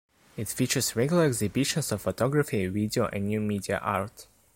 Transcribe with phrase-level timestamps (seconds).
[0.35, 4.25] It features regular exhibitions of photography, video and new media art.